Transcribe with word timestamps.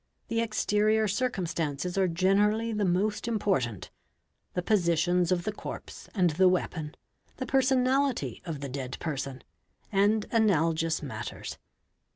The 0.29 0.41
exterior 0.41 1.05
prcumetances 1.05 1.95
are 1.95 2.07
generally 2.07 2.73
the 2.73 2.85
most 2.85 3.27
important—the 3.27 4.61
positions 4.63 5.31
of 5.31 5.43
the 5.43 5.51
corpse 5.51 6.09
and 6.15 6.31
the 6.31 6.49
weapon, 6.49 6.95
the 7.37 7.45
personality 7.45 8.41
of 8.43 8.61
the 8.61 8.69
dead 8.69 8.97
person, 8.99 9.43
and 9.91 10.25
analogous 10.31 11.03
Matters. 11.03 11.59